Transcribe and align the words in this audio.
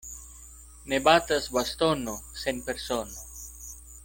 Ne 0.93 0.99
batas 1.07 1.45
bastono 1.59 2.17
sen 2.45 2.65
persono. 2.71 3.25